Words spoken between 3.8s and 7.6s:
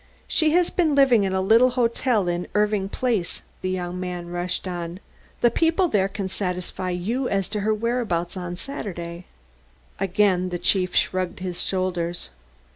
man rushed on. "The people there can satisfy you as to